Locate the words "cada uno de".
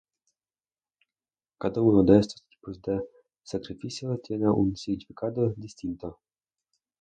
1.59-2.17